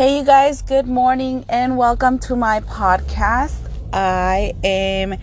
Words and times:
Hey, 0.00 0.16
you 0.16 0.24
guys, 0.24 0.62
good 0.62 0.86
morning 0.86 1.44
and 1.46 1.76
welcome 1.76 2.18
to 2.20 2.34
my 2.34 2.60
podcast. 2.60 3.58
I 3.92 4.54
am, 4.64 5.16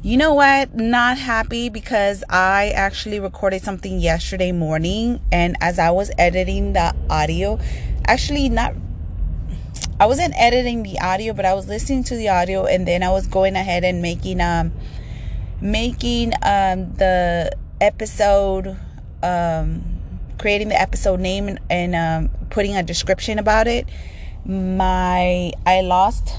you 0.00 0.16
know 0.16 0.32
what, 0.32 0.74
not 0.74 1.18
happy 1.18 1.68
because 1.68 2.24
I 2.30 2.70
actually 2.70 3.20
recorded 3.20 3.60
something 3.60 4.00
yesterday 4.00 4.50
morning, 4.50 5.20
and 5.30 5.58
as 5.60 5.78
I 5.78 5.90
was 5.90 6.10
editing 6.16 6.72
the 6.72 6.94
audio, 7.10 7.58
actually, 8.06 8.48
not, 8.48 8.74
I 10.00 10.06
wasn't 10.06 10.32
editing 10.38 10.84
the 10.84 11.00
audio, 11.00 11.34
but 11.34 11.44
I 11.44 11.52
was 11.52 11.68
listening 11.68 12.02
to 12.04 12.16
the 12.16 12.30
audio, 12.30 12.64
and 12.64 12.88
then 12.88 13.02
I 13.02 13.10
was 13.10 13.26
going 13.26 13.56
ahead 13.56 13.84
and 13.84 14.00
making, 14.00 14.40
um, 14.40 14.72
making, 15.60 16.32
um, 16.42 16.94
the 16.94 17.54
episode, 17.78 18.74
um, 19.22 19.93
creating 20.38 20.68
the 20.68 20.80
episode 20.80 21.20
name 21.20 21.48
and, 21.48 21.60
and 21.70 21.94
um, 21.94 22.30
putting 22.50 22.76
a 22.76 22.82
description 22.82 23.38
about 23.38 23.66
it 23.66 23.88
my 24.44 25.52
I 25.66 25.80
lost 25.80 26.34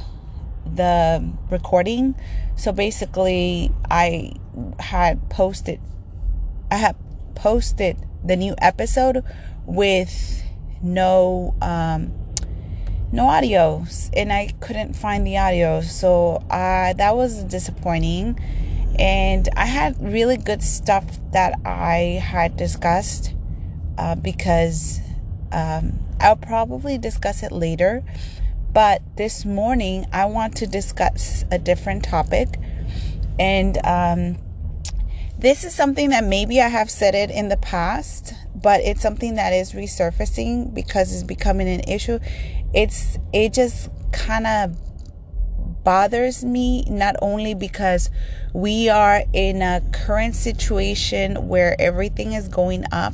the 0.65 1.27
recording. 1.49 2.15
So 2.55 2.71
basically, 2.71 3.71
I 3.89 4.33
had 4.79 5.29
posted 5.29 5.79
I 6.71 6.75
had 6.77 6.95
posted 7.35 7.97
the 8.23 8.35
new 8.35 8.55
episode 8.59 9.23
with 9.65 10.43
no 10.81 11.55
um 11.61 12.13
no 13.11 13.23
audios 13.23 14.09
and 14.13 14.31
I 14.31 14.53
couldn't 14.59 14.93
find 14.93 15.25
the 15.25 15.37
audio. 15.37 15.81
So 15.81 16.43
uh 16.49 16.93
that 16.93 17.15
was 17.15 17.43
disappointing. 17.43 18.39
And 18.97 19.49
I 19.57 19.65
had 19.65 20.01
really 20.01 20.37
good 20.37 20.63
stuff 20.63 21.05
that 21.33 21.59
I 21.65 22.21
had 22.23 22.55
discussed 22.55 23.34
uh, 23.97 24.15
because 24.15 24.99
um, 25.51 25.99
I'll 26.19 26.35
probably 26.35 26.97
discuss 26.97 27.43
it 27.43 27.51
later. 27.51 28.03
But 28.71 29.01
this 29.15 29.45
morning, 29.45 30.05
I 30.11 30.25
want 30.25 30.57
to 30.57 30.67
discuss 30.67 31.45
a 31.51 31.57
different 31.57 32.03
topic. 32.03 32.59
And 33.39 33.77
um, 33.85 34.37
this 35.37 35.63
is 35.63 35.73
something 35.73 36.09
that 36.09 36.23
maybe 36.23 36.61
I 36.61 36.67
have 36.67 36.89
said 36.89 37.15
it 37.15 37.29
in 37.29 37.49
the 37.49 37.57
past, 37.57 38.33
but 38.53 38.81
it's 38.81 39.01
something 39.01 39.35
that 39.35 39.53
is 39.53 39.73
resurfacing 39.73 40.73
because 40.73 41.13
it's 41.13 41.23
becoming 41.23 41.69
an 41.69 41.81
issue. 41.87 42.19
It's 42.73 43.17
it 43.31 43.53
just 43.53 43.89
kind 44.11 44.47
of 44.47 44.75
bothers 45.83 46.43
me 46.43 46.83
not 46.89 47.15
only 47.21 47.53
because 47.53 48.09
we 48.53 48.89
are 48.89 49.23
in 49.33 49.61
a 49.61 49.81
current 49.93 50.35
situation 50.35 51.47
where 51.47 51.79
everything 51.79 52.33
is 52.33 52.47
going 52.47 52.83
up 52.91 53.13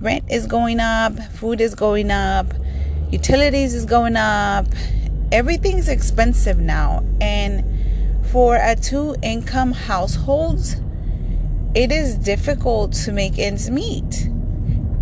rent 0.00 0.24
is 0.30 0.46
going 0.46 0.80
up, 0.80 1.18
food 1.32 1.60
is 1.60 1.74
going 1.74 2.10
up, 2.10 2.46
utilities 3.10 3.74
is 3.74 3.84
going 3.84 4.16
up, 4.16 4.66
everything's 5.32 5.88
expensive 5.88 6.58
now. 6.58 7.04
And 7.20 7.64
for 8.26 8.56
a 8.56 8.76
two 8.76 9.16
income 9.22 9.72
households, 9.72 10.80
it 11.74 11.92
is 11.92 12.16
difficult 12.16 12.92
to 12.92 13.12
make 13.12 13.38
ends 13.38 13.70
meet. 13.70 14.28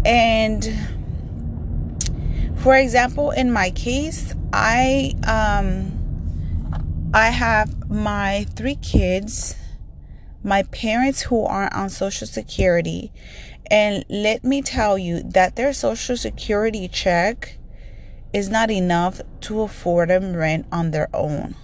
And 0.05 0.66
for 2.56 2.74
example, 2.77 3.30
in 3.30 3.52
my 3.52 3.70
case, 3.70 4.34
I 4.52 5.14
um 5.27 5.92
I 7.14 7.28
have 7.28 7.91
my 7.91 8.46
three 8.55 8.77
kids, 8.77 9.55
my 10.49 10.63
parents 10.65 11.23
who 11.23 11.45
are 11.45 11.73
on 11.75 11.91
social 11.91 12.27
security, 12.27 13.13
and 13.71 14.05
let 14.09 14.43
me 14.43 14.63
tell 14.63 14.97
you 14.97 15.23
that 15.23 15.57
their 15.57 15.73
social 15.75 16.17
security 16.17 16.89
check 16.89 17.59
is 18.33 18.49
not 18.49 18.71
enough 18.71 19.21
to 19.43 19.61
afford 19.61 20.09
them 20.09 20.35
rent 20.35 20.67
on 20.73 20.91
their 20.91 21.09
own. 21.15 21.55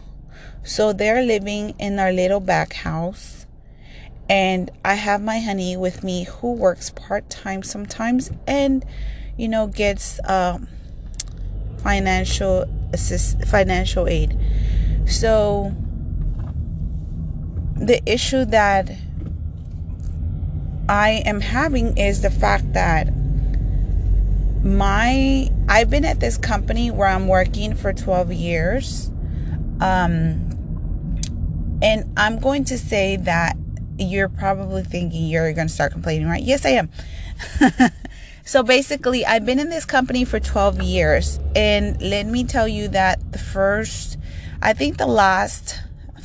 So 0.63 0.93
they're 0.93 1.23
living 1.23 1.75
in 1.79 1.99
our 1.99 2.13
little 2.13 2.41
back 2.41 2.75
house. 2.75 3.47
And 4.29 4.71
I 4.85 4.95
have 4.95 5.23
my 5.23 5.39
honey 5.39 5.77
with 5.77 6.03
me 6.03 6.25
who 6.25 6.53
works 6.53 6.91
part 6.91 7.29
time 7.29 7.63
sometimes 7.63 8.31
and, 8.47 8.85
you 9.37 9.49
know, 9.49 9.67
gets 9.67 10.19
um, 10.25 10.69
financial 11.83 12.65
assist, 12.95 13.45
financial 13.47 14.09
aid. 14.09 14.39
So 15.07 15.75
the 17.77 18.01
issue 18.07 18.45
that 18.47 18.91
I 20.89 21.23
am 21.25 21.41
having 21.41 21.97
is 21.97 22.23
the 22.23 22.31
fact 22.31 22.73
that 22.75 23.13
my 24.63 25.51
I've 25.69 25.91
been 25.91 26.05
at 26.05 26.21
this 26.21 26.39
company 26.39 26.91
where 26.91 27.09
I'm 27.09 27.29
working 27.29 27.75
for 27.75 27.93
12 27.93 28.33
years. 28.33 29.11
Um 29.81 30.51
and 31.83 32.11
I'm 32.17 32.39
going 32.39 32.65
to 32.67 32.79
say 32.79 33.17
that 33.17 33.57
you're 33.99 34.29
probably 34.29 34.83
thinking 34.83 35.27
you're 35.27 35.53
going 35.53 35.69
to 35.69 35.73
start 35.73 35.93
complaining, 35.93 36.27
right? 36.27 36.43
Yes, 36.43 36.65
I 36.65 36.71
am. 36.71 36.91
so 38.45 38.63
basically, 38.63 39.27
I've 39.27 39.45
been 39.45 39.59
in 39.59 39.69
this 39.69 39.85
company 39.85 40.25
for 40.25 40.41
12 40.41 40.83
years 40.83 41.39
and 41.55 42.01
let 42.01 42.27
me 42.27 42.45
tell 42.45 42.67
you 42.67 42.89
that 42.89 43.33
the 43.33 43.39
first 43.39 44.19
I 44.63 44.73
think 44.73 44.97
the 44.97 45.07
last 45.07 45.81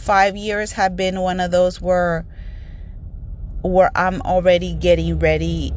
5 0.10 0.36
years 0.36 0.72
have 0.72 0.96
been 0.96 1.22
one 1.22 1.40
of 1.40 1.52
those 1.52 1.80
where 1.80 2.26
where 3.62 3.92
I'm 3.94 4.24
already 4.24 4.74
getting 4.74 5.20
ready 5.20 5.72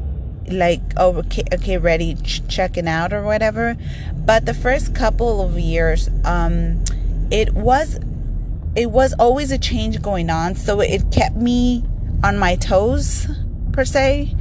like 0.51 0.81
oh, 0.97 1.19
okay, 1.19 1.43
okay 1.53 1.77
ready 1.77 2.15
ch- 2.15 2.41
checking 2.49 2.89
out 2.89 3.13
or 3.13 3.25
whatever. 3.25 3.77
But 4.15 4.47
the 4.47 4.55
first 4.55 4.95
couple 4.95 5.43
of 5.43 5.59
years 5.59 6.09
um 6.25 6.83
it 7.31 7.53
was 7.53 8.01
it 8.75 8.91
was 8.91 9.13
always 9.19 9.53
a 9.53 9.59
change 9.59 10.01
going 10.01 10.31
on. 10.31 10.55
So 10.55 10.81
it 10.81 11.13
kept 11.13 11.37
me 11.37 11.85
on 12.25 12.39
my 12.39 12.57
toes 12.57 13.27
per 13.75 13.85
se. 13.85 14.35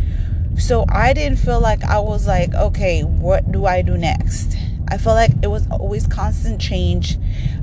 So 0.57 0.85
i 0.87 1.11
didn't 1.11 1.39
feel 1.39 1.59
like 1.59 1.83
i 1.83 1.99
was 1.99 2.27
like 2.27 2.53
okay 2.53 3.01
what 3.01 3.51
do 3.51 3.65
i 3.65 3.81
do 3.81 3.97
next? 3.97 4.55
I 4.87 4.97
felt 4.97 5.17
like 5.17 5.31
it 5.43 5.47
was 5.47 5.67
always 5.69 6.07
constant 6.07 6.61
change 6.61 7.17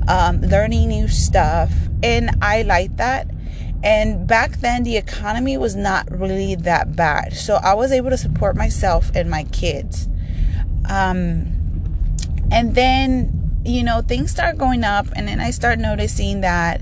um, 0.07 0.41
learning 0.41 0.89
new 0.89 1.07
stuff 1.07 1.71
and 2.03 2.29
i 2.41 2.61
like 2.63 2.95
that 2.97 3.27
and 3.83 4.27
back 4.27 4.57
then, 4.57 4.83
the 4.83 4.97
economy 4.97 5.57
was 5.57 5.75
not 5.75 6.09
really 6.11 6.55
that 6.55 6.95
bad. 6.95 7.33
So 7.33 7.55
I 7.55 7.75
was 7.75 7.91
able 7.91 8.09
to 8.09 8.17
support 8.17 8.55
myself 8.55 9.09
and 9.15 9.29
my 9.29 9.45
kids. 9.45 10.07
Um, 10.89 11.55
and 12.51 12.75
then, 12.75 13.61
you 13.63 13.83
know, 13.83 14.01
things 14.01 14.31
start 14.31 14.57
going 14.57 14.83
up. 14.83 15.07
And 15.15 15.27
then 15.27 15.39
I 15.39 15.51
start 15.51 15.79
noticing 15.79 16.41
that, 16.41 16.81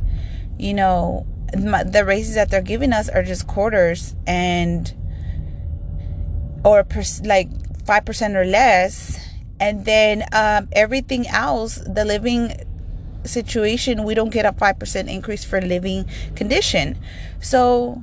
you 0.57 0.73
know, 0.73 1.27
the 1.53 2.03
raises 2.06 2.35
that 2.35 2.50
they're 2.50 2.61
giving 2.61 2.94
us 2.94 3.09
are 3.09 3.22
just 3.22 3.45
quarters 3.45 4.16
and, 4.25 4.91
or 6.66 6.83
pers- 6.83 7.22
like 7.23 7.50
5% 7.83 8.35
or 8.35 8.45
less. 8.45 9.19
And 9.59 9.85
then 9.85 10.23
um, 10.33 10.67
everything 10.72 11.27
else, 11.27 11.75
the 11.75 12.06
living 12.06 12.53
situation, 13.27 14.03
we 14.03 14.13
don't 14.13 14.29
get 14.29 14.45
a 14.45 14.51
5% 14.51 15.09
increase 15.09 15.43
for 15.43 15.61
living 15.61 16.05
condition. 16.35 16.97
So, 17.41 18.01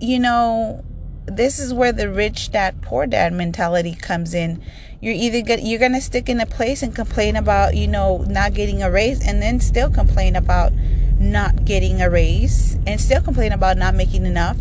you 0.00 0.18
know, 0.18 0.84
this 1.26 1.58
is 1.58 1.72
where 1.72 1.92
the 1.92 2.10
rich 2.10 2.52
dad 2.52 2.82
poor 2.82 3.06
dad 3.06 3.32
mentality 3.32 3.94
comes 3.94 4.34
in. 4.34 4.62
You're 5.00 5.14
either 5.14 5.42
get, 5.42 5.62
you're 5.62 5.78
going 5.78 5.92
to 5.92 6.00
stick 6.00 6.28
in 6.28 6.40
a 6.40 6.46
place 6.46 6.82
and 6.82 6.94
complain 6.94 7.36
about 7.36 7.76
you 7.76 7.86
know 7.86 8.18
not 8.28 8.54
getting 8.54 8.82
a 8.82 8.90
raise 8.90 9.26
and 9.26 9.42
then 9.42 9.60
still 9.60 9.90
complain 9.90 10.36
about 10.36 10.72
not 11.18 11.64
getting 11.64 12.02
a 12.02 12.10
raise 12.10 12.76
and 12.86 13.00
still 13.00 13.22
complain 13.22 13.52
about 13.52 13.76
not 13.76 13.94
making 13.94 14.26
enough. 14.26 14.58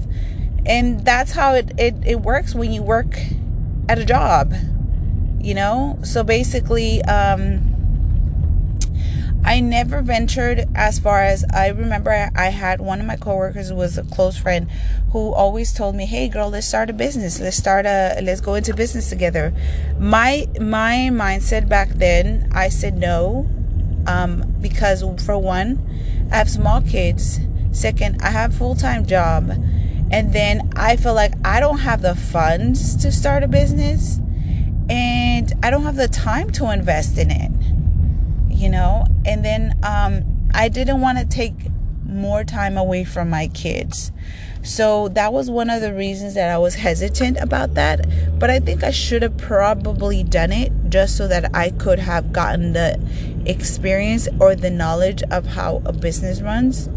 And 0.65 1.03
that's 1.05 1.31
how 1.31 1.55
it, 1.55 1.71
it, 1.77 1.95
it 2.05 2.21
works 2.21 2.55
when 2.55 2.71
you 2.71 2.81
work 2.81 3.17
at 3.89 3.99
a 3.99 4.05
job 4.05 4.53
you 5.43 5.53
know? 5.53 5.99
So 6.03 6.23
basically 6.23 7.03
um 7.03 7.72
I 9.53 9.59
never 9.59 10.01
ventured 10.01 10.67
as 10.73 10.97
far 10.97 11.21
as 11.21 11.45
I 11.53 11.67
remember. 11.67 12.31
I 12.35 12.49
had 12.49 12.81
one 12.81 12.99
of 12.99 13.05
my 13.05 13.17
coworkers 13.17 13.69
who 13.69 13.75
was 13.75 13.99
a 13.99 14.03
close 14.03 14.35
friend 14.35 14.67
who 15.11 15.31
always 15.31 15.71
told 15.71 15.95
me, 15.95 16.07
"Hey, 16.07 16.27
girl, 16.27 16.49
let's 16.49 16.65
start 16.65 16.89
a 16.89 16.93
business. 16.93 17.39
Let's 17.39 17.55
start 17.55 17.85
a 17.85 18.19
let's 18.23 18.41
go 18.41 18.55
into 18.55 18.73
business 18.73 19.09
together." 19.09 19.53
My 19.99 20.47
my 20.59 21.11
mindset 21.13 21.69
back 21.69 21.89
then, 21.89 22.49
I 22.51 22.69
said 22.69 22.97
no, 22.97 23.45
um, 24.07 24.55
because 24.59 25.05
for 25.23 25.37
one, 25.37 25.77
I 26.31 26.37
have 26.37 26.49
small 26.49 26.81
kids. 26.81 27.39
Second, 27.71 28.23
I 28.23 28.31
have 28.31 28.55
full 28.55 28.73
time 28.73 29.05
job, 29.05 29.51
and 30.09 30.33
then 30.33 30.71
I 30.75 30.95
feel 30.95 31.13
like 31.13 31.35
I 31.45 31.59
don't 31.59 31.81
have 31.89 32.01
the 32.01 32.15
funds 32.15 32.95
to 33.03 33.11
start 33.11 33.43
a 33.43 33.47
business, 33.47 34.19
and 34.89 35.53
I 35.61 35.69
don't 35.69 35.83
have 35.83 35.95
the 36.05 36.07
time 36.07 36.49
to 36.57 36.71
invest 36.71 37.19
in 37.19 37.29
it 37.29 37.52
you 38.53 38.69
know 38.69 39.05
and 39.25 39.43
then 39.43 39.77
um, 39.83 40.23
i 40.53 40.69
didn't 40.69 41.01
want 41.01 41.17
to 41.17 41.25
take 41.25 41.53
more 42.05 42.43
time 42.43 42.77
away 42.77 43.03
from 43.03 43.29
my 43.29 43.47
kids 43.47 44.11
So 44.63 45.09
that 45.09 45.33
was 45.33 45.49
one 45.49 45.69
of 45.69 45.81
the 45.81 45.93
reasons 45.93 46.35
that 46.35 46.49
I 46.49 46.57
was 46.57 46.75
hesitant 46.75 47.37
about 47.41 47.73
that. 47.73 48.07
But 48.39 48.49
I 48.49 48.59
think 48.59 48.81
I 48.83 48.91
should 48.91 49.21
have 49.21 49.37
probably 49.37 50.23
done 50.23 50.53
it 50.53 50.71
just 50.87 51.17
so 51.17 51.27
that 51.27 51.53
I 51.53 51.71
could 51.71 51.99
have 51.99 52.31
gotten 52.31 52.71
the 52.71 52.97
experience 53.45 54.29
or 54.39 54.55
the 54.55 54.69
knowledge 54.69 55.21
of 55.31 55.45
how 55.45 55.81
a 55.85 55.91
business 55.91 56.41
runs. 56.41 56.87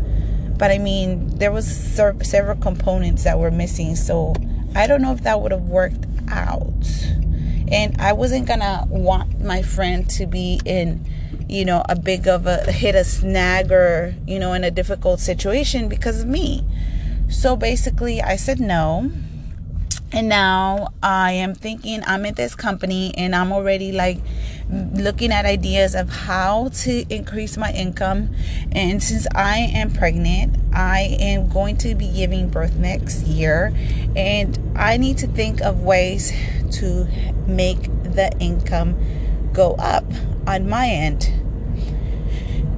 But 0.56 0.70
I 0.70 0.79
mean, 0.79 1.29
there 1.38 1.50
was 1.50 1.67
several 1.67 2.56
components 2.56 3.25
that 3.25 3.38
were 3.38 3.50
missing, 3.50 3.97
so 3.97 4.35
I 4.76 4.87
don't 4.87 5.02
know 5.02 5.12
if 5.12 5.25
that 5.25 5.41
would 5.41 5.50
have 5.50 5.69
worked 5.69 6.06
out. 6.29 6.87
And 7.69 8.00
I 8.00 8.12
wasn't 8.12 8.47
gonna 8.47 8.87
want 8.88 9.41
my 9.41 9.62
friend 9.62 10.09
to 10.11 10.26
be 10.26 10.61
in 10.64 11.05
you 11.49 11.65
know, 11.65 11.83
a 11.89 11.97
big 11.97 12.27
of 12.27 12.47
a 12.47 12.71
hit 12.71 12.95
a 12.95 13.05
snag 13.05 13.71
or, 13.71 14.15
you 14.27 14.39
know, 14.39 14.53
in 14.53 14.65
a 14.65 14.71
difficult 14.71 15.21
situation 15.21 15.89
because 15.89 16.23
of 16.23 16.29
me. 16.29 16.65
So 17.29 17.57
basically, 17.57 18.21
I 18.23 18.37
said 18.37 18.61
no. 18.61 19.11
And 20.13 20.29
now 20.29 20.89
I 21.03 21.33
am 21.33 21.55
thinking 21.55 22.01
I'm 22.07 22.25
in 22.25 22.35
this 22.35 22.55
company 22.55 23.13
and 23.17 23.35
I'm 23.35 23.53
already 23.53 23.91
like 23.91 24.19
looking 24.71 25.33
at 25.33 25.45
ideas 25.45 25.95
of 25.95 26.09
how 26.09 26.69
to 26.69 27.15
increase 27.15 27.57
my 27.57 27.73
income. 27.73 28.35
And 28.73 29.03
since 29.03 29.27
I 29.35 29.59
am 29.59 29.93
pregnant, 29.93 30.57
I 30.73 31.17
am 31.21 31.49
going 31.49 31.77
to 31.79 31.95
be 31.97 32.11
giving 32.13 32.49
birth 32.49 32.77
next 32.77 33.25
year. 33.25 33.73
And 34.15 34.59
I 34.77 34.97
need 34.97 35.19
to 35.19 35.27
think 35.27 35.61
of 35.61 35.83
ways 35.83 36.33
to 36.79 37.07
make 37.47 37.83
the 38.05 38.33
income 38.39 38.97
go 39.53 39.73
up 39.75 40.05
on 40.47 40.69
my 40.69 40.89
end. 40.89 41.31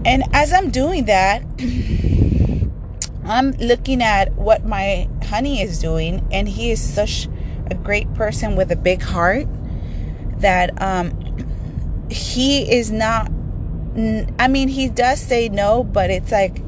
And 0.04 0.24
as 0.32 0.52
I'm 0.52 0.70
doing 0.70 1.06
that, 1.06 1.42
I'm 3.24 3.52
looking 3.52 4.02
at 4.02 4.32
what 4.34 4.64
my 4.64 5.08
honey 5.24 5.60
is 5.60 5.78
doing, 5.78 6.26
and 6.32 6.48
he 6.48 6.70
is 6.70 6.80
such 6.80 7.28
a 7.70 7.74
great 7.74 8.12
person 8.14 8.56
with 8.56 8.72
a 8.72 8.76
big 8.76 9.02
heart 9.02 9.46
that 10.40 10.80
um, 10.80 12.06
he 12.10 12.70
is 12.70 12.90
not. 12.90 13.30
I 14.38 14.48
mean, 14.48 14.68
he 14.68 14.88
does 14.88 15.20
say 15.20 15.48
no, 15.48 15.82
but 15.82 16.10
it's 16.10 16.30
like 16.30 16.62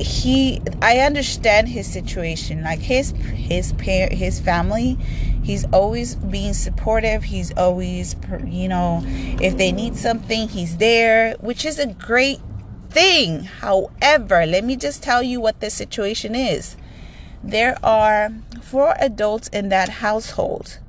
he. 0.00 0.60
I 0.82 0.98
understand 0.98 1.68
his 1.68 1.86
situation, 1.86 2.62
like 2.62 2.80
his 2.80 3.12
his 3.12 3.72
parent, 3.74 4.12
his 4.12 4.40
family 4.40 4.98
He's 5.46 5.64
always 5.66 6.16
being 6.16 6.54
supportive. 6.54 7.22
He's 7.22 7.56
always, 7.56 8.16
you 8.44 8.66
know, 8.66 9.04
if 9.40 9.56
they 9.56 9.70
need 9.70 9.94
something, 9.94 10.48
he's 10.48 10.78
there, 10.78 11.36
which 11.38 11.64
is 11.64 11.78
a 11.78 11.86
great 11.86 12.40
thing. 12.90 13.44
However, 13.44 14.44
let 14.44 14.64
me 14.64 14.74
just 14.74 15.04
tell 15.04 15.22
you 15.22 15.40
what 15.40 15.60
the 15.60 15.70
situation 15.70 16.34
is. 16.34 16.76
There 17.44 17.78
are 17.84 18.32
four 18.60 18.96
adults 18.98 19.46
in 19.46 19.68
that 19.68 19.88
household. 19.88 20.80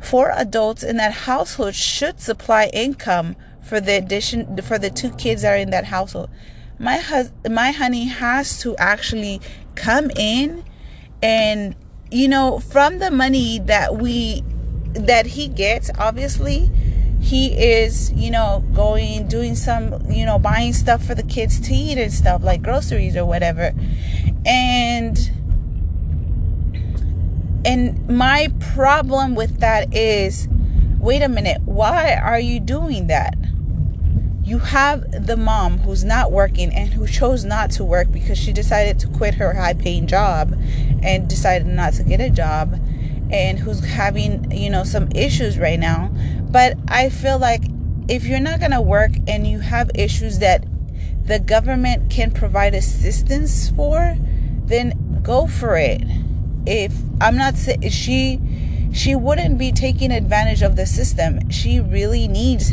Four 0.00 0.32
adults 0.34 0.82
in 0.82 0.96
that 0.96 1.12
household 1.12 1.76
should 1.76 2.18
supply 2.18 2.66
income 2.72 3.36
for 3.60 3.80
the 3.80 3.96
addition 3.96 4.56
for 4.56 4.76
the 4.76 4.90
two 4.90 5.10
kids 5.10 5.42
that 5.42 5.52
are 5.52 5.56
in 5.56 5.70
that 5.70 5.84
household. 5.84 6.30
My 6.82 6.98
hus- 6.98 7.30
my 7.48 7.70
honey 7.70 8.06
has 8.06 8.58
to 8.62 8.76
actually 8.76 9.40
come 9.76 10.10
in 10.16 10.64
and 11.22 11.76
you 12.10 12.28
know, 12.28 12.58
from 12.58 12.98
the 12.98 13.10
money 13.10 13.60
that 13.60 13.96
we 13.96 14.44
that 14.94 15.26
he 15.26 15.48
gets, 15.48 15.90
obviously, 15.98 16.70
he 17.20 17.52
is, 17.52 18.12
you 18.12 18.30
know, 18.30 18.62
going 18.74 19.28
doing 19.28 19.54
some, 19.54 20.10
you 20.10 20.26
know, 20.26 20.38
buying 20.38 20.74
stuff 20.74 21.02
for 21.02 21.14
the 21.14 21.22
kids 21.22 21.58
to 21.60 21.72
eat 21.72 21.96
and 21.96 22.12
stuff 22.12 22.42
like 22.42 22.62
groceries 22.62 23.16
or 23.16 23.24
whatever. 23.24 23.72
And 24.44 25.16
and 27.64 28.08
my 28.08 28.48
problem 28.74 29.34
with 29.36 29.60
that 29.60 29.94
is 29.94 30.48
wait 30.98 31.22
a 31.22 31.28
minute, 31.28 31.62
why 31.64 32.14
are 32.14 32.40
you 32.40 32.60
doing 32.60 33.06
that? 33.06 33.36
You 34.52 34.58
have 34.58 35.26
the 35.26 35.34
mom 35.34 35.78
who's 35.78 36.04
not 36.04 36.30
working 36.30 36.70
and 36.74 36.92
who 36.92 37.06
chose 37.06 37.42
not 37.42 37.70
to 37.70 37.82
work 37.82 38.12
because 38.12 38.36
she 38.36 38.52
decided 38.52 38.98
to 38.98 39.08
quit 39.08 39.34
her 39.34 39.54
high 39.54 39.72
paying 39.72 40.06
job 40.06 40.54
and 41.02 41.26
decided 41.26 41.66
not 41.66 41.94
to 41.94 42.02
get 42.02 42.20
a 42.20 42.28
job 42.28 42.78
and 43.30 43.58
who's 43.58 43.82
having 43.82 44.52
you 44.52 44.68
know 44.68 44.84
some 44.84 45.08
issues 45.14 45.58
right 45.58 45.80
now. 45.80 46.12
But 46.50 46.76
i 46.86 47.08
feel 47.08 47.38
like 47.38 47.62
if 48.08 48.26
you're 48.26 48.40
not 48.40 48.58
going 48.60 48.72
to 48.72 48.82
work 48.82 49.12
and 49.26 49.46
you 49.46 49.60
have 49.60 49.90
issues 49.94 50.40
that 50.40 50.66
the 51.24 51.38
government 51.38 52.10
can 52.10 52.30
provide 52.30 52.74
assistance 52.74 53.70
for 53.70 54.14
then 54.66 55.22
go 55.22 55.46
for 55.46 55.78
it. 55.78 56.02
If 56.66 56.92
i'm 57.22 57.38
not 57.38 57.54
she 57.88 58.38
she 58.92 59.14
wouldn't 59.14 59.56
be 59.56 59.72
taking 59.72 60.12
advantage 60.12 60.60
of 60.60 60.76
the 60.76 60.84
system. 60.84 61.48
She 61.48 61.80
really 61.80 62.28
needs 62.28 62.70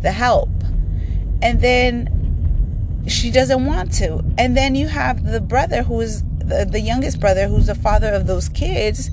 the 0.00 0.12
help 0.12 0.48
and 1.42 1.60
then 1.60 3.04
she 3.08 3.30
doesn't 3.30 3.66
want 3.66 3.92
to. 3.94 4.24
And 4.38 4.56
then 4.56 4.74
you 4.74 4.88
have 4.88 5.24
the 5.24 5.40
brother 5.40 5.82
who 5.82 6.00
is 6.00 6.22
the, 6.38 6.66
the 6.70 6.80
youngest 6.80 7.20
brother 7.20 7.48
who's 7.48 7.66
the 7.66 7.74
father 7.74 8.12
of 8.12 8.26
those 8.26 8.48
kids 8.48 9.10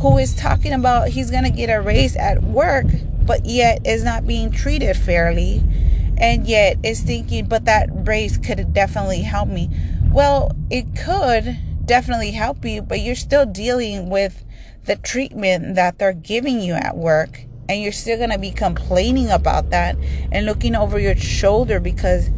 who 0.00 0.18
is 0.18 0.34
talking 0.34 0.72
about 0.72 1.08
he's 1.08 1.30
going 1.30 1.44
to 1.44 1.50
get 1.50 1.70
a 1.70 1.80
raise 1.80 2.16
at 2.16 2.42
work 2.42 2.86
but 3.22 3.46
yet 3.46 3.86
is 3.86 4.04
not 4.04 4.26
being 4.26 4.50
treated 4.50 4.96
fairly 4.96 5.62
and 6.18 6.46
yet 6.46 6.76
is 6.84 7.00
thinking 7.00 7.46
but 7.46 7.64
that 7.64 7.88
raise 7.90 8.38
could 8.38 8.72
definitely 8.72 9.22
help 9.22 9.48
me. 9.48 9.70
Well, 10.10 10.52
it 10.70 10.86
could 10.96 11.58
definitely 11.84 12.30
help 12.30 12.64
you, 12.64 12.82
but 12.82 13.00
you're 13.00 13.14
still 13.14 13.46
dealing 13.46 14.08
with 14.08 14.44
the 14.84 14.96
treatment 14.96 15.74
that 15.74 15.98
they're 15.98 16.12
giving 16.12 16.60
you 16.60 16.74
at 16.74 16.96
work 16.96 17.46
and 17.68 17.82
you're 17.82 17.92
still 17.92 18.16
going 18.16 18.30
to 18.30 18.38
be 18.38 18.50
complaining 18.50 19.30
about 19.30 19.70
that 19.70 19.96
and 20.32 20.46
looking 20.46 20.74
over 20.74 20.98
your 20.98 21.16
shoulder 21.16 21.80
because 21.80 22.30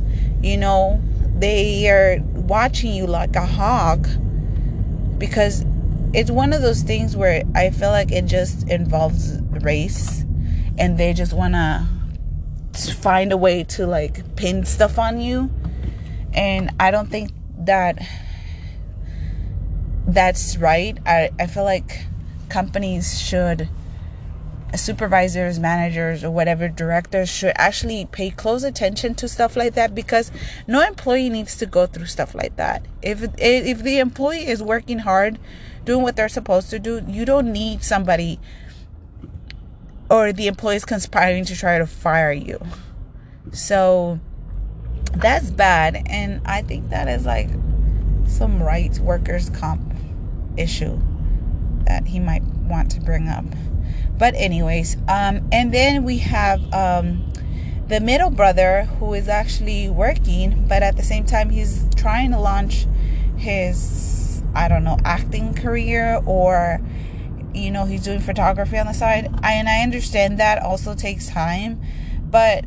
you 0.42 0.56
know 0.56 1.00
they 1.36 1.88
are 1.88 2.18
watching 2.34 2.92
you 2.92 3.06
like 3.06 3.36
a 3.36 3.46
hog 3.46 4.08
because 5.18 5.64
it's 6.14 6.30
one 6.30 6.52
of 6.52 6.62
those 6.62 6.82
things 6.82 7.16
where 7.16 7.42
I 7.54 7.70
feel 7.70 7.90
like 7.90 8.10
it 8.12 8.24
just 8.24 8.68
involves 8.68 9.38
race 9.62 10.24
and 10.78 10.96
they 10.96 11.12
just 11.12 11.32
want 11.32 11.54
to 11.54 11.86
find 12.94 13.32
a 13.32 13.36
way 13.36 13.64
to 13.64 13.86
like 13.86 14.36
pin 14.36 14.64
stuff 14.64 14.98
on 14.98 15.20
you 15.20 15.50
and 16.32 16.70
I 16.80 16.90
don't 16.90 17.10
think 17.10 17.32
that 17.58 17.98
that's 20.06 20.56
right. 20.56 20.96
I, 21.04 21.30
I 21.38 21.46
feel 21.46 21.64
like 21.64 22.06
companies 22.48 23.20
should 23.20 23.68
supervisors, 24.76 25.58
managers, 25.58 26.22
or 26.22 26.30
whatever 26.30 26.68
directors 26.68 27.28
should 27.28 27.52
actually 27.56 28.06
pay 28.06 28.30
close 28.30 28.64
attention 28.64 29.14
to 29.16 29.28
stuff 29.28 29.56
like 29.56 29.74
that 29.74 29.94
because 29.94 30.30
no 30.66 30.86
employee 30.86 31.30
needs 31.30 31.56
to 31.56 31.66
go 31.66 31.86
through 31.86 32.06
stuff 32.06 32.34
like 32.34 32.56
that. 32.56 32.84
If 33.02 33.22
if 33.38 33.82
the 33.82 33.98
employee 33.98 34.46
is 34.46 34.62
working 34.62 34.98
hard, 35.00 35.38
doing 35.84 36.02
what 36.02 36.16
they're 36.16 36.28
supposed 36.28 36.70
to 36.70 36.78
do, 36.78 37.02
you 37.08 37.24
don't 37.24 37.52
need 37.52 37.82
somebody 37.82 38.38
or 40.10 40.32
the 40.32 40.46
employee 40.46 40.76
is 40.76 40.84
conspiring 40.84 41.44
to 41.44 41.56
try 41.56 41.78
to 41.78 41.86
fire 41.86 42.32
you. 42.32 42.60
So 43.52 44.20
that's 45.14 45.50
bad, 45.50 46.02
and 46.06 46.40
I 46.44 46.62
think 46.62 46.90
that 46.90 47.08
is 47.08 47.26
like 47.26 47.48
some 48.26 48.62
rights 48.62 49.00
workers 49.00 49.50
comp 49.50 49.94
issue 50.56 50.98
that 51.84 52.06
he 52.06 52.20
might 52.20 52.42
want 52.42 52.90
to 52.92 53.00
bring 53.00 53.28
up. 53.28 53.44
But 54.18 54.34
anyways, 54.34 54.96
um, 55.08 55.48
and 55.52 55.72
then 55.72 56.04
we 56.04 56.18
have 56.18 56.60
um, 56.74 57.32
the 57.86 58.00
middle 58.00 58.30
brother 58.30 58.84
who 58.98 59.14
is 59.14 59.28
actually 59.28 59.88
working, 59.88 60.66
but 60.68 60.82
at 60.82 60.96
the 60.96 61.02
same 61.02 61.24
time 61.24 61.50
he's 61.50 61.86
trying 61.94 62.32
to 62.32 62.40
launch 62.40 62.86
his 63.36 64.42
I 64.54 64.66
don't 64.68 64.82
know 64.82 64.98
acting 65.04 65.54
career 65.54 66.20
or 66.26 66.80
you 67.54 67.70
know 67.70 67.84
he's 67.84 68.02
doing 68.02 68.20
photography 68.20 68.76
on 68.78 68.86
the 68.86 68.92
side. 68.92 69.32
I, 69.42 69.52
and 69.52 69.68
I 69.68 69.82
understand 69.82 70.38
that 70.38 70.62
also 70.62 70.94
takes 70.94 71.28
time, 71.28 71.80
but 72.24 72.64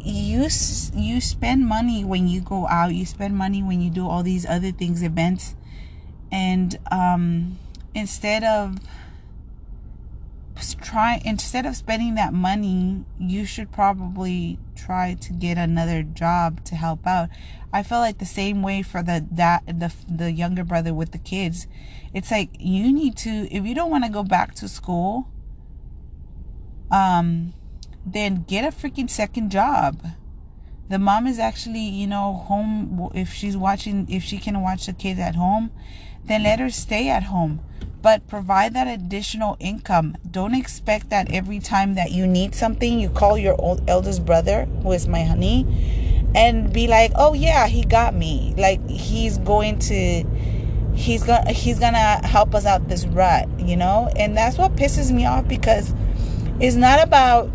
you 0.00 0.48
you 0.94 1.20
spend 1.20 1.66
money 1.66 2.04
when 2.04 2.28
you 2.28 2.40
go 2.40 2.68
out. 2.68 2.94
You 2.94 3.06
spend 3.06 3.36
money 3.36 3.62
when 3.62 3.80
you 3.80 3.90
do 3.90 4.06
all 4.08 4.22
these 4.22 4.46
other 4.46 4.70
things, 4.70 5.02
events, 5.02 5.54
and 6.30 6.78
um, 6.90 7.58
instead 7.94 8.44
of 8.44 8.78
try 10.80 11.20
instead 11.24 11.66
of 11.66 11.76
spending 11.76 12.14
that 12.14 12.32
money 12.32 13.04
you 13.18 13.44
should 13.44 13.72
probably 13.72 14.58
try 14.76 15.14
to 15.14 15.32
get 15.32 15.58
another 15.58 16.02
job 16.02 16.64
to 16.64 16.74
help 16.74 17.06
out. 17.06 17.28
I 17.72 17.82
feel 17.82 17.98
like 17.98 18.18
the 18.18 18.26
same 18.26 18.62
way 18.62 18.82
for 18.82 19.02
the 19.02 19.26
that 19.32 19.64
the 19.66 19.92
the 20.08 20.30
younger 20.32 20.64
brother 20.64 20.94
with 20.94 21.10
the 21.10 21.18
kids. 21.18 21.66
It's 22.12 22.30
like 22.30 22.50
you 22.58 22.92
need 22.92 23.16
to 23.18 23.48
if 23.50 23.64
you 23.64 23.74
don't 23.74 23.90
want 23.90 24.04
to 24.04 24.10
go 24.10 24.22
back 24.22 24.54
to 24.56 24.68
school 24.68 25.28
um 26.90 27.52
then 28.06 28.44
get 28.46 28.64
a 28.64 28.76
freaking 28.76 29.10
second 29.10 29.50
job. 29.50 30.06
The 30.88 30.98
mom 30.98 31.26
is 31.26 31.38
actually, 31.38 31.80
you 31.88 32.06
know, 32.06 32.34
home 32.34 33.10
if 33.14 33.32
she's 33.32 33.56
watching 33.56 34.06
if 34.08 34.22
she 34.22 34.38
can 34.38 34.60
watch 34.60 34.86
the 34.86 34.92
kids 34.92 35.18
at 35.18 35.34
home, 35.34 35.70
then 36.24 36.42
let 36.42 36.60
her 36.60 36.70
stay 36.70 37.08
at 37.08 37.24
home. 37.24 37.60
But 38.04 38.28
provide 38.28 38.74
that 38.74 38.86
additional 38.86 39.56
income. 39.60 40.18
Don't 40.30 40.54
expect 40.54 41.08
that 41.08 41.32
every 41.32 41.58
time 41.58 41.94
that 41.94 42.10
you 42.10 42.26
need 42.26 42.54
something, 42.54 43.00
you 43.00 43.08
call 43.08 43.38
your 43.38 43.58
old 43.58 43.82
eldest 43.88 44.26
brother, 44.26 44.66
who 44.82 44.92
is 44.92 45.08
my 45.08 45.22
honey, 45.22 45.64
and 46.34 46.70
be 46.70 46.86
like, 46.86 47.12
"Oh 47.14 47.32
yeah, 47.32 47.66
he 47.66 47.82
got 47.82 48.14
me." 48.14 48.52
Like 48.58 48.86
he's 48.90 49.38
going 49.38 49.78
to 49.90 50.22
he's 50.94 51.24
gonna 51.24 51.50
he's 51.50 51.78
gonna 51.78 52.26
help 52.26 52.54
us 52.54 52.66
out 52.66 52.88
this 52.90 53.06
rut, 53.06 53.48
you 53.58 53.74
know? 53.74 54.12
And 54.16 54.36
that's 54.36 54.58
what 54.58 54.76
pisses 54.76 55.10
me 55.10 55.24
off 55.24 55.48
because 55.48 55.94
it's 56.60 56.76
not 56.76 57.02
about 57.02 57.50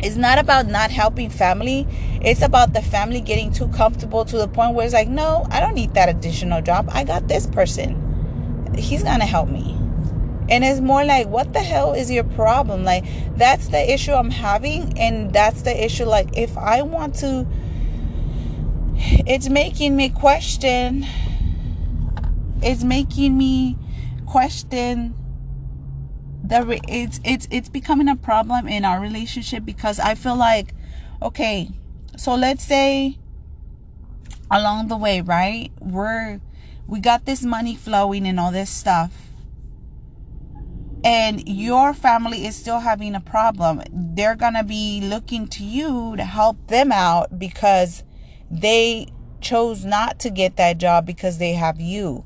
it's 0.00 0.16
not 0.16 0.38
about 0.38 0.68
not 0.68 0.90
helping 0.90 1.28
family. 1.28 1.86
It's 2.22 2.40
about 2.40 2.72
the 2.72 2.80
family 2.80 3.20
getting 3.20 3.52
too 3.52 3.68
comfortable 3.68 4.24
to 4.24 4.38
the 4.38 4.48
point 4.48 4.74
where 4.74 4.86
it's 4.86 4.94
like, 4.94 5.08
no, 5.08 5.46
I 5.50 5.60
don't 5.60 5.74
need 5.74 5.92
that 5.92 6.08
additional 6.08 6.62
job. 6.62 6.88
I 6.92 7.04
got 7.04 7.28
this 7.28 7.46
person. 7.46 8.05
He's 8.76 9.02
going 9.02 9.20
to 9.20 9.26
help 9.26 9.48
me. 9.48 9.72
And 10.48 10.64
it's 10.64 10.80
more 10.80 11.04
like, 11.04 11.26
what 11.26 11.52
the 11.52 11.60
hell 11.60 11.92
is 11.92 12.10
your 12.10 12.24
problem? 12.24 12.84
Like, 12.84 13.04
that's 13.36 13.68
the 13.68 13.92
issue 13.92 14.12
I'm 14.12 14.30
having. 14.30 14.96
And 14.98 15.32
that's 15.32 15.62
the 15.62 15.84
issue. 15.84 16.04
Like, 16.04 16.36
if 16.36 16.56
I 16.56 16.82
want 16.82 17.16
to, 17.16 17.46
it's 18.94 19.48
making 19.48 19.96
me 19.96 20.08
question, 20.08 21.04
it's 22.62 22.84
making 22.84 23.36
me 23.36 23.76
question 24.26 25.14
the 26.44 26.80
it's 26.88 27.20
it's 27.24 27.48
it's 27.50 27.68
becoming 27.68 28.08
a 28.08 28.16
problem 28.16 28.68
in 28.68 28.84
our 28.84 29.00
relationship 29.00 29.64
because 29.64 29.98
I 29.98 30.14
feel 30.14 30.36
like 30.36 30.74
okay, 31.22 31.70
so 32.16 32.34
let's 32.34 32.64
say 32.64 33.18
along 34.50 34.88
the 34.88 34.96
way, 34.96 35.20
right? 35.20 35.70
We're 35.80 36.40
we 36.86 37.00
got 37.00 37.24
this 37.24 37.42
money 37.42 37.74
flowing 37.74 38.26
and 38.26 38.38
all 38.38 38.52
this 38.52 38.70
stuff. 38.70 39.12
And 41.04 41.48
your 41.48 41.94
family 41.94 42.46
is 42.46 42.56
still 42.56 42.80
having 42.80 43.14
a 43.14 43.20
problem. 43.20 43.82
They're 43.92 44.34
to 44.54 44.64
be 44.64 45.00
looking 45.00 45.46
to 45.48 45.64
you 45.64 46.16
to 46.16 46.24
help 46.24 46.66
them 46.66 46.90
out 46.90 47.38
because 47.38 48.02
they 48.50 49.08
chose 49.40 49.84
not 49.84 50.18
to 50.20 50.30
get 50.30 50.56
that 50.56 50.78
job 50.78 51.06
because 51.06 51.38
they 51.38 51.52
have 51.52 51.80
you. 51.80 52.24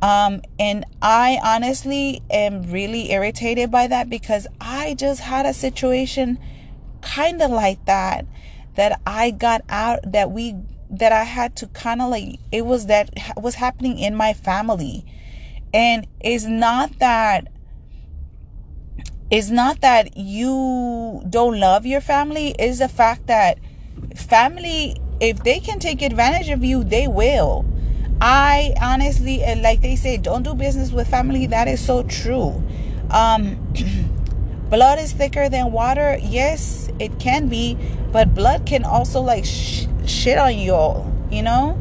Um, 0.00 0.42
and 0.58 0.84
I 1.00 1.38
honestly 1.44 2.22
am 2.30 2.62
really 2.62 3.12
irritated 3.12 3.70
by 3.70 3.86
that 3.86 4.10
because 4.10 4.46
I 4.60 4.94
just 4.94 5.20
had 5.20 5.46
a 5.46 5.54
situation 5.54 6.38
kind 7.02 7.40
of 7.40 7.50
like 7.50 7.84
that 7.84 8.26
that 8.74 9.00
I 9.06 9.30
got 9.30 9.62
out 9.68 10.00
that 10.04 10.30
we 10.30 10.56
that 10.92 11.12
I 11.12 11.24
had 11.24 11.56
to 11.56 11.66
kind 11.68 12.00
of 12.02 12.10
like 12.10 12.38
it 12.50 12.64
was 12.66 12.86
that 12.86 13.10
was 13.36 13.54
happening 13.56 13.98
in 13.98 14.14
my 14.14 14.32
family. 14.32 15.04
And 15.74 16.06
it's 16.20 16.44
not 16.44 16.98
that 16.98 17.48
it's 19.30 19.48
not 19.48 19.80
that 19.80 20.16
you 20.16 21.22
don't 21.28 21.58
love 21.58 21.86
your 21.86 22.02
family, 22.02 22.54
it's 22.58 22.78
the 22.78 22.88
fact 22.88 23.26
that 23.28 23.58
family 24.14 24.96
if 25.20 25.42
they 25.44 25.60
can 25.60 25.78
take 25.78 26.02
advantage 26.02 26.48
of 26.48 26.64
you, 26.64 26.84
they 26.84 27.06
will 27.08 27.64
I 28.24 28.72
honestly, 28.80 29.42
and 29.42 29.62
like 29.62 29.80
they 29.80 29.96
say, 29.96 30.16
don't 30.16 30.44
do 30.44 30.54
business 30.54 30.92
with 30.92 31.08
family. 31.08 31.46
That 31.46 31.66
is 31.66 31.84
so 31.84 32.04
true. 32.04 32.62
Um, 33.10 33.56
blood 34.70 35.00
is 35.00 35.10
thicker 35.12 35.48
than 35.48 35.72
water. 35.72 36.16
Yes, 36.22 36.88
it 37.00 37.18
can 37.18 37.48
be, 37.48 37.76
but 38.12 38.32
blood 38.32 38.64
can 38.64 38.84
also 38.84 39.20
like 39.20 39.44
sh- 39.44 39.86
shit 40.06 40.38
on 40.38 40.58
you 40.58 40.74
all, 40.74 41.12
you 41.30 41.42
know? 41.42 41.80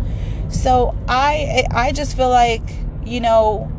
So 0.50 0.96
I, 1.08 1.66
I 1.72 1.92
just 1.92 2.16
feel 2.18 2.30
like, 2.30 2.64
you 3.06 3.22
know, 3.22 3.72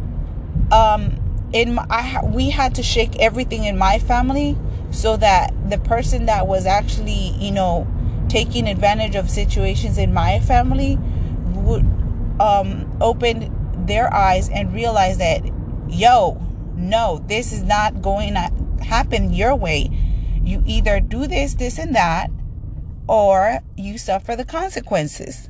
um, 0.70 1.18
in 1.52 1.75
my, 1.75 1.87
I, 1.90 2.25
we 2.25 2.50
had 2.50 2.75
to 2.76 2.82
shake 2.82 3.16
everything 3.20 3.64
in 3.64 3.76
my 3.76 3.99
family 3.99 4.56
so 4.90 5.16
that 5.18 5.52
the 5.70 5.78
person 5.78 6.26
that 6.26 6.46
was 6.46 6.66
actually, 6.66 7.34
you 7.38 7.50
know, 7.50 7.87
taking 8.28 8.66
advantage 8.66 9.14
of 9.14 9.28
situations 9.28 9.99
in 9.99 10.14
my 10.14 10.40
family 10.40 10.99
would 11.54 11.84
um, 12.40 12.96
opened 13.00 13.50
their 13.87 14.12
eyes 14.12 14.49
and 14.49 14.72
realized 14.72 15.20
that, 15.20 15.42
yo, 15.88 16.40
no, 16.76 17.22
this 17.26 17.52
is 17.52 17.62
not 17.62 18.00
going 18.00 18.34
to 18.34 18.50
happen 18.84 19.32
your 19.32 19.54
way. 19.54 19.90
You 20.42 20.62
either 20.66 21.00
do 21.00 21.26
this, 21.26 21.54
this, 21.54 21.78
and 21.78 21.94
that, 21.94 22.30
or 23.09 23.61
you 23.76 23.99
suffer 23.99 24.37
the 24.37 24.44
consequences. 24.44 25.49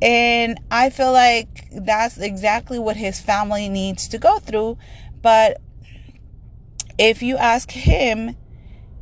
And 0.00 0.58
I 0.70 0.90
feel 0.90 1.12
like 1.12 1.68
that's 1.72 2.18
exactly 2.18 2.78
what 2.78 2.96
his 2.96 3.20
family 3.20 3.68
needs 3.68 4.08
to 4.08 4.18
go 4.18 4.38
through. 4.38 4.78
But 5.22 5.60
if 6.98 7.22
you 7.22 7.36
ask 7.36 7.70
him, 7.70 8.36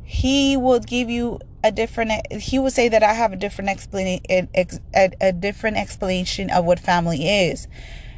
he 0.03 0.57
will 0.57 0.79
give 0.79 1.09
you 1.09 1.39
a 1.63 1.71
different 1.71 2.11
he 2.33 2.57
would 2.59 2.73
say 2.73 2.89
that 2.89 3.03
i 3.03 3.13
have 3.13 3.31
a 3.31 3.35
different 3.35 3.69
explanation 3.69 4.49
a, 4.55 5.11
a 5.21 5.31
different 5.31 5.77
explanation 5.77 6.49
of 6.49 6.65
what 6.65 6.79
family 6.79 7.27
is 7.27 7.67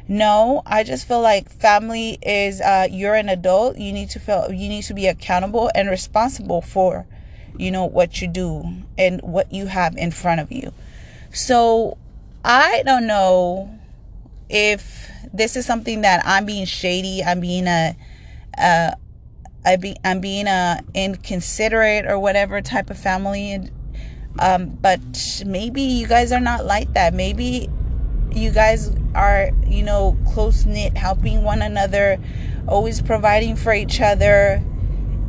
no 0.08 0.62
i 0.66 0.82
just 0.82 1.06
feel 1.06 1.20
like 1.20 1.48
family 1.48 2.18
is 2.22 2.60
uh, 2.60 2.88
you're 2.90 3.14
an 3.14 3.28
adult 3.28 3.76
you 3.76 3.92
need 3.92 4.08
to 4.08 4.18
feel 4.18 4.50
you 4.50 4.68
need 4.68 4.82
to 4.82 4.94
be 4.94 5.06
accountable 5.06 5.70
and 5.74 5.88
responsible 5.90 6.62
for 6.62 7.06
you 7.56 7.70
know 7.70 7.84
what 7.84 8.20
you 8.20 8.28
do 8.28 8.64
and 8.98 9.20
what 9.22 9.52
you 9.52 9.66
have 9.66 9.96
in 9.96 10.10
front 10.10 10.40
of 10.40 10.50
you 10.50 10.72
so 11.32 11.96
i 12.44 12.82
don't 12.84 13.06
know 13.06 13.78
if 14.48 15.10
this 15.32 15.56
is 15.56 15.64
something 15.64 16.02
that 16.02 16.22
i'm 16.24 16.44
being 16.44 16.66
shady 16.66 17.22
i'm 17.24 17.40
being 17.40 17.66
a, 17.66 17.96
a 18.58 18.96
I 19.66 19.76
be 19.76 19.96
I'm 20.04 20.20
being 20.20 20.46
a 20.46 20.84
inconsiderate 20.92 22.04
or 22.04 22.18
whatever 22.18 22.60
type 22.60 22.90
of 22.90 22.98
family 22.98 23.70
um, 24.38 24.70
but 24.80 25.00
maybe 25.46 25.82
you 25.82 26.06
guys 26.06 26.32
are 26.32 26.40
not 26.40 26.64
like 26.64 26.92
that. 26.94 27.14
Maybe 27.14 27.68
you 28.32 28.50
guys 28.50 28.90
are, 29.14 29.50
you 29.66 29.82
know, 29.82 30.16
close 30.32 30.66
knit, 30.66 30.96
helping 30.96 31.44
one 31.44 31.62
another, 31.62 32.18
always 32.66 33.00
providing 33.00 33.54
for 33.54 33.72
each 33.72 34.00
other, 34.00 34.62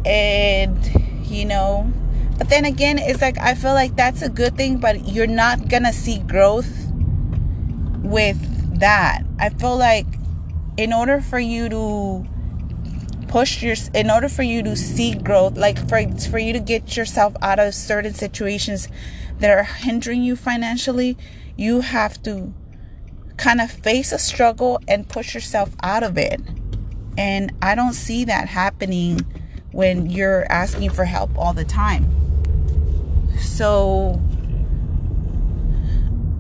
and 0.06 1.28
you 1.28 1.46
know. 1.46 1.92
But 2.38 2.50
then 2.50 2.66
again, 2.66 3.00
it's 3.00 3.22
like 3.22 3.38
I 3.40 3.56
feel 3.56 3.74
like 3.74 3.96
that's 3.96 4.22
a 4.22 4.30
good 4.30 4.56
thing, 4.58 4.78
but 4.78 5.08
you're 5.08 5.28
not 5.28 5.70
gonna 5.70 5.94
see 5.94 6.20
growth 6.20 6.70
with 8.04 8.80
that. 8.80 9.24
I 9.40 9.50
feel 9.50 9.78
like 9.78 10.06
in 10.78 10.92
order 10.94 11.22
for 11.22 11.40
you 11.40 11.70
to 11.70 12.26
push 13.28 13.62
your 13.64 13.76
in 13.94 14.10
order 14.10 14.30
for 14.30 14.44
you 14.44 14.62
to 14.64 14.76
see 14.76 15.14
growth 15.14 15.58
like 15.58 15.78
for 15.90 16.02
for 16.30 16.38
you 16.38 16.54
to 16.54 16.60
get 16.60 16.96
yourself 16.96 17.34
out 17.42 17.60
of 17.60 17.74
certain 17.74 18.14
situations 18.14 18.88
that 19.40 19.50
are 19.50 19.64
hindering 19.64 20.22
you 20.22 20.36
financially 20.36 21.18
you 21.58 21.82
have 21.82 22.22
to 22.22 22.54
kind 23.38 23.60
of 23.60 23.70
face 23.70 24.12
a 24.12 24.20
struggle 24.20 24.80
and 24.88 25.10
push 25.10 25.34
yourself 25.34 25.70
out 25.82 26.04
of 26.04 26.18
it 26.18 26.40
and 27.18 27.52
i 27.62 27.74
don't 27.76 27.94
see 27.94 28.24
that 28.24 28.48
happening 28.48 29.20
when 29.72 30.10
you're 30.10 30.50
asking 30.52 30.90
for 30.90 31.04
help 31.04 31.36
all 31.38 31.52
the 31.52 31.66
time 31.66 32.25
so 33.56 34.20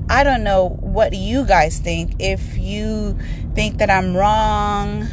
i 0.10 0.24
don't 0.24 0.44
know 0.44 0.70
what 0.82 1.14
you 1.14 1.46
guys 1.46 1.80
think 1.80 2.14
if 2.20 2.58
you 2.58 3.18
think 3.54 3.78
that 3.78 3.90
i'm 3.90 4.16
wrong 4.16 5.08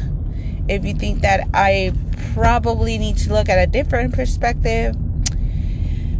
if 0.68 0.85
you 0.85 0.94
think 0.94 1.23
that 1.23 1.49
I 1.52 1.92
probably 2.35 2.99
need 2.99 3.18
to 3.18 3.32
look 3.32 3.49
at 3.49 3.59
a 3.59 3.66
different 3.66 4.14
perspective, 4.14 4.94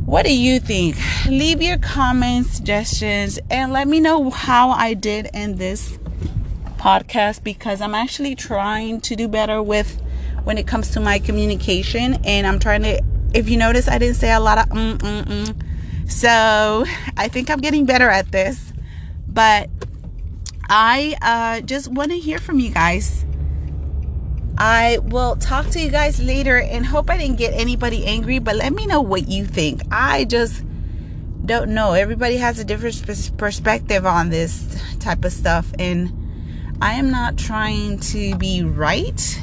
what 0.05 0.27
do 0.27 0.35
you 0.35 0.61
think? 0.61 0.97
Leave 1.27 1.63
your 1.63 1.79
comments, 1.79 2.57
suggestions, 2.57 3.39
and 3.51 3.73
let 3.73 3.89
me 3.89 4.01
know 4.01 4.31
how 4.31 4.71
I 4.71 4.95
did 4.95 5.31
in 5.33 5.57
this 5.57 5.99
podcast 6.77 7.45
because 7.45 7.81
I'm 7.81 7.95
actually 7.95 8.35
trying 8.35 9.01
to 9.03 9.17
do 9.17 9.29
better 9.29 9.63
with 9.63 10.01
when 10.45 10.59
it 10.59 10.67
comes 10.67 10.91
to 10.91 11.01
my 11.01 11.19
communication. 11.19 12.19
And 12.25 12.47
I'm 12.47 12.59
trying 12.59 12.83
to, 12.83 13.01
if 13.33 13.49
you 13.49 13.57
notice, 13.57 13.89
I 13.89 13.99
didn't 13.99 14.17
say 14.17 14.33
a 14.33 14.41
lot 14.41 14.59
of 14.59 14.67
mm, 14.67 14.99
mm, 14.99 15.25
mm. 15.25 15.63
So 16.07 16.85
I 17.17 17.29
think 17.29 17.51
I'm 17.51 17.61
getting 17.61 17.87
better 17.87 18.09
at 18.09 18.31
this. 18.31 18.73
But 19.29 19.71
I 20.69 21.17
uh, 21.23 21.61
just 21.63 21.89
want 21.89 22.11
to 22.11 22.19
hear 22.19 22.39
from 22.39 22.59
you 22.59 22.71
guys. 22.71 23.25
I 24.59 24.99
will 25.03 25.37
talk 25.37 25.67
to 25.71 25.81
you 25.81 25.91
guys 25.91 26.23
later 26.23 26.59
and 26.59 26.85
hope 26.85 27.11
I 27.11 27.17
didn't 27.17 27.37
get 27.37 27.55
anybody 27.55 28.05
angry, 28.05 28.39
but 28.39 28.57
let 28.57 28.73
me 28.73 28.87
know 28.87 29.01
what 29.01 29.29
you 29.29 29.45
think. 29.45 29.83
I 29.91 30.25
just 30.25 30.63
don't 31.45 31.71
know. 31.71 31.95
Everybody 31.95 32.37
has 32.37 32.59
a 32.59 32.65
different 32.65 33.37
perspective 33.37 34.07
on 34.07 34.31
this 34.31 34.81
type 35.01 35.25
of 35.25 35.33
stuff, 35.33 35.73
and 35.79 36.77
I 36.81 36.95
am 36.95 37.11
not 37.11 37.37
trying 37.37 37.99
to 38.01 38.37
be 38.37 38.63
right. 38.63 39.41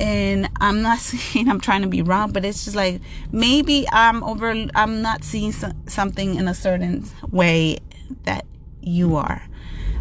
And 0.00 0.48
I'm 0.60 0.82
not 0.82 0.98
saying 1.10 1.48
I'm 1.48 1.60
trying 1.60 1.82
to 1.82 1.88
be 1.88 2.02
wrong, 2.02 2.32
but 2.32 2.44
it's 2.44 2.64
just 2.64 2.76
like 2.76 3.00
maybe 3.32 3.86
I'm 3.90 4.22
over, 4.22 4.50
I'm 4.74 5.02
not 5.02 5.24
seeing 5.24 5.52
something 5.52 6.34
in 6.36 6.48
a 6.48 6.54
certain 6.54 7.04
way 7.30 7.78
that 8.24 8.44
you 8.80 9.16
are. 9.16 9.42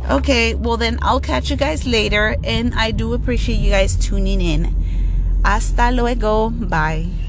Okay, 0.09 0.53
well, 0.53 0.75
then 0.75 0.99
I'll 1.01 1.21
catch 1.21 1.49
you 1.49 1.55
guys 1.55 1.87
later, 1.87 2.35
and 2.43 2.73
I 2.75 2.91
do 2.91 3.13
appreciate 3.13 3.55
you 3.55 3.69
guys 3.69 3.95
tuning 3.95 4.41
in. 4.41 4.75
Hasta 5.45 5.91
luego. 5.91 6.49
Bye. 6.49 7.22